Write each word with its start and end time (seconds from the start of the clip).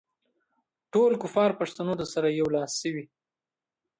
ټول 0.93 1.11
کفار 1.23 1.51
پښتنو 1.59 1.93
ته 1.99 2.05
سره 2.13 2.27
یو 2.39 2.47
لاس 2.55 2.71
شوي. 2.81 3.05